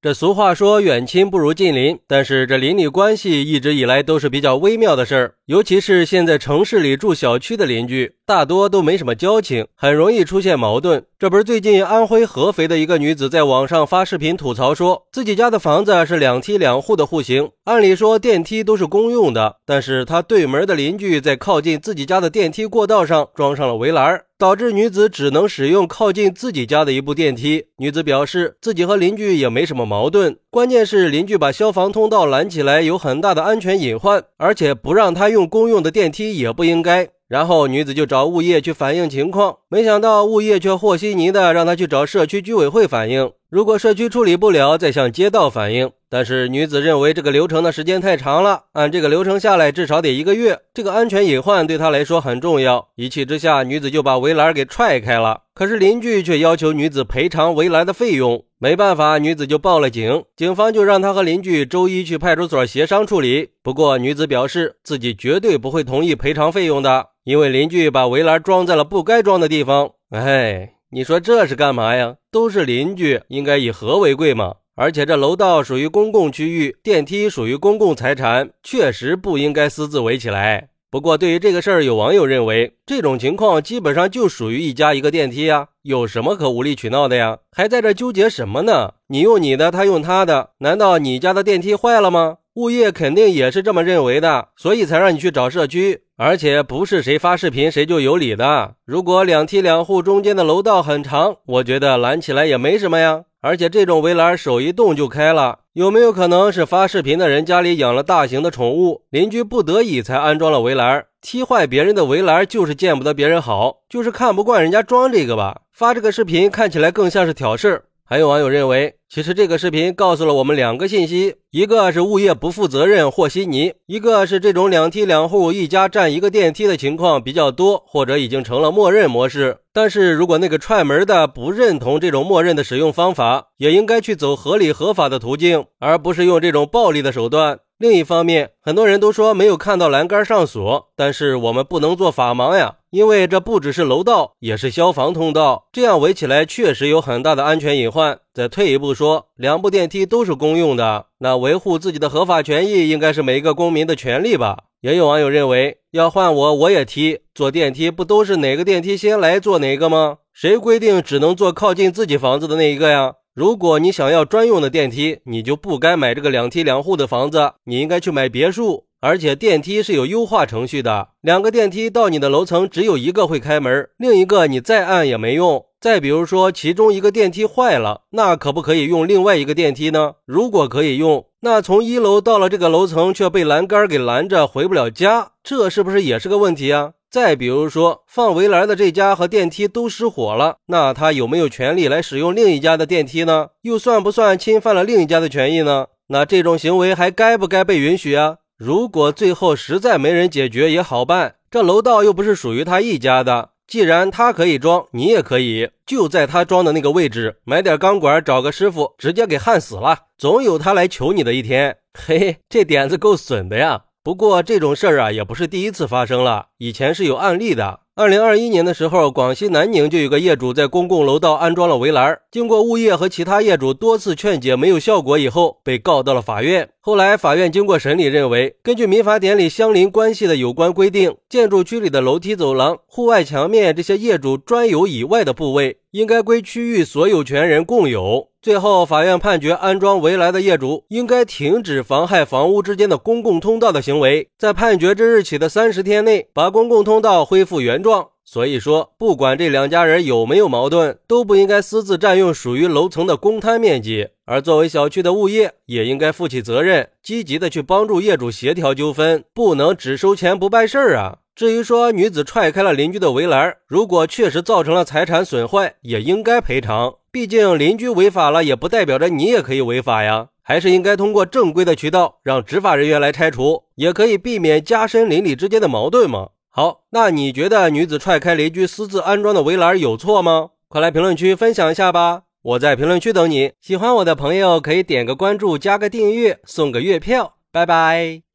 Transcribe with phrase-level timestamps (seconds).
[0.00, 11.04] 这俗话说远亲不如近邻，但是这邻里关系一直以来都是比较微妙的事儿，尤其是现在城市里住小区的邻居，大多都没什么交情，很容易出现矛盾。
[11.18, 24.20] 这不是最近安徽合肥的一个女子在网上发视频吐槽，说自己家的房子是两梯两户的户型，按理说电梯都是公用的，但是她对门的邻居在靠近自己家的电梯过道上装上了围栏。
[24.38, 27.64] 导致女子只能使用靠近自己家的一部电梯。
[27.78, 37.08] 女子表示，自己和邻居也没什么矛盾，关键是邻居把消防通道拦起来，有很大的安全隐患，而且不让他用公用的电梯也不应该。
[37.26, 45.90] 然后女子就找物业去反映情况，没想到物业却和稀泥的让她去找社区居委会反映，如果社区处理不了，再向街道反映。
[46.10, 52.88] 但是女子认为这个流程的时间太长了，按这个流程下来至少得一个月，这个安全隐患对她来说很重要。
[52.96, 55.42] 一气之下，女子就把围栏给踹开了。
[55.54, 63.50] 可是邻居却要求女子赔偿围栏的费用，没办法，女子就报了警，警方就让她和邻居周一去派出所协商处理。
[63.62, 67.06] 不过女子表示自己绝对不会同意赔偿费用的。
[67.24, 72.16] 因为邻居把围栏装在了不该装的地方，哎，你说这是干嘛呀？
[72.30, 74.54] 都是邻居，应该以和为贵嘛。
[74.74, 80.70] 而且这楼道属于公共区域，电梯属于公共财产，确实不应该私自围起来。
[80.90, 87.36] 不过，对于这个事儿，有网友认为，这种情况基本上就属于一家一个电梯呀，有什么可无理取闹的呀？
[87.52, 88.94] 还在这纠结什么呢？
[89.08, 92.38] 你用你的，他用他的，难道你家的电梯坏了吗？
[92.58, 96.02] 物业肯定也是这么认为的，所以才让你去找社区。
[96.16, 98.74] 而且不是谁发视频谁就有理的。
[98.84, 103.22] 如果两梯两户中间的楼道很长，我觉得拦起来也没什么呀。
[103.40, 111.04] 而且这种围栏手一动就开了，有没有可能是发视频的人家里养了大型的宠物，邻居不得已才安装了围栏？
[111.22, 115.60] 踢坏别人的围栏就是见不得别人好，就是看不惯人家装这个吧？
[115.72, 117.84] 发这个视频看起来更像是挑事。
[118.04, 129.60] 还有网友认为，其实这个视频告诉了我们两个信息：一个是物业不负责任和稀泥；一个是这种两梯两户一家占一个电梯的情况比较多，或者已经成了默认模式。
[129.72, 137.60] 但是如果那个踹门的不认同这种默认的使用方法，也应该去走合理合法的途径，而不是用这种暴力的手段。
[137.78, 148.18] 另一方面，很多人都说没有看到栏杆上锁，但是我们不能做法盲呀，因为这不只是楼道，也是消防通道，这样围起来确实有很大的安全隐患。
[148.38, 154.58] 再退一步说，两部电梯都是公用的，那维护自己的合法权益应该是每一个公民的权利吧？
[154.80, 160.18] 也有网友认为，要换我我也踢，坐电梯不都是哪个电梯先来坐哪个吗？
[160.32, 163.14] 谁规定只能坐靠近自己房子的那一个呀？
[163.34, 168.84] 如果你想要专用的电梯，你就不该买这个两梯两户的房子，你应该去买别墅。
[169.00, 175.64] 而且电梯是有优化程序的，两个电梯到你的楼层只有一个会开门，另一个你再按也没用。
[175.80, 180.14] 再比如说，其中一个电梯坏了，那可不可以用另外一个电梯呢？
[180.26, 186.94] 如果可以用，那从一楼到了这个楼层却被栏杆给拦着，回不了家，这是不是也是个问题啊？
[187.08, 193.50] 再比如说，放围栏的这家和电梯都失火了，那他有没有权利来使用另一家的电梯呢？
[193.62, 195.86] 又算不算侵犯了另一家的权益呢？
[196.08, 198.38] 那这种行为还该不该被允许啊？
[198.56, 211.76] 如果最后实在没人解决也好办，这楼道又不是属于他一家的，既然他可以装，你也可以，就在他装的那个位置买点钢管，找个师傅直接给焊死了，总有他来求你的一天。
[211.92, 213.82] 嘿嘿，这点子够损的呀！
[214.08, 217.80] 不过这种事儿啊，也不是第一次发生了，以前是有案例的。
[217.94, 226.70] 二零二一年的时候，广西南宁就有个业主在公共楼道安装了围栏，经过物业和其他业主多次劝解没有效果以后，被告到了法院。
[226.80, 238.28] 后来法院经过审理，认为根据民法典里相邻关系的有关规定，建筑区里的楼梯、走廊、户外墙面这些业主专有以外的部位，应该归区域所有权人共有。
[238.48, 248.08] 最后，法院判决安装围栏的业主应该停止妨害房屋之间的公共通道的行为，在判决之日起的三十天内把公共通道恢复原状。
[248.24, 254.08] 所以说，不管这两家人有没有矛盾，都不应该私自占用属于楼层的公摊面积。
[254.24, 261.18] 而作为小区的物业，也应该负起责任，积极的去帮助业主协调纠纷，不能只收钱不办事儿啊。
[261.36, 266.94] 至于说女子踹开了邻居的围栏，如果确实造成了财产损坏，也应该赔偿。
[267.18, 270.28] 毕竟邻居违法了，也不代表着你也可以违法呀。
[270.40, 276.28] 还是应该通过正规的渠道，让执法人员来拆除，也可以避免加深邻里之间的矛盾嘛。
[276.48, 280.50] 好，那你觉得女子踹开邻居私自安装的围栏有错吗？
[280.68, 282.22] 快来评论区分享一下吧！
[282.40, 283.50] 我在评论区等你。
[283.60, 287.34] 喜欢我的朋友可以点个关注，加个订阅，送个月票。
[287.50, 288.27] 拜拜。